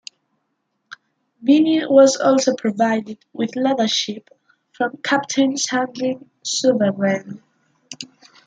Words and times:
Bini 1.43 1.85
was 1.85 2.17
also 2.17 2.55
provided 2.55 3.19
with 3.33 3.55
leadership 3.55 4.31
from 4.73 4.97
captain 5.03 5.53
Sandrine 5.57 6.27
Soubeyrand. 6.43 7.39